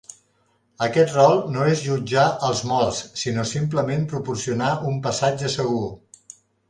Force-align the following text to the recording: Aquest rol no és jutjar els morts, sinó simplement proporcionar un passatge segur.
Aquest 0.85 1.17
rol 1.17 1.35
no 1.55 1.67
és 1.73 1.83
jutjar 1.89 2.23
els 2.47 2.63
morts, 2.71 3.03
sinó 3.25 3.45
simplement 3.51 4.09
proporcionar 4.15 4.71
un 4.93 4.99
passatge 5.09 5.53
segur. 5.59 5.85